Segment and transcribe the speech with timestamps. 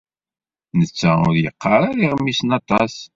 [0.77, 2.93] Netta ur yeqqar ara iɣmisen aṭas.